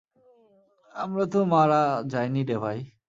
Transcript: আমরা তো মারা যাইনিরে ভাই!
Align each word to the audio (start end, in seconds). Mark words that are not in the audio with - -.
আমরা 0.93 1.23
তো 1.25 1.39
মারা 1.45 1.81
যাইনিরে 2.07 2.55
ভাই! 2.57 2.79